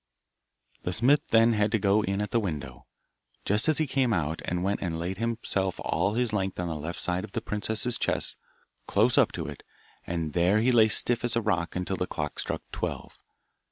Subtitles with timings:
[0.81, 2.87] The smith then had to go in at the window,
[3.45, 6.75] just as he came out, and went and laid himself all his length on the
[6.75, 8.35] left side of the princess's chest,
[8.87, 9.61] close up to it,
[10.07, 13.19] and there he lay stiff as a rock until the clock struck twelve.